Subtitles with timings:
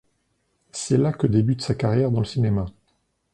[0.71, 2.65] C’est là que débute sa carrière dans le cinéma.